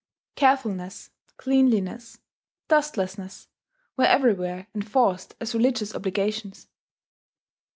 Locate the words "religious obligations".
5.53-6.67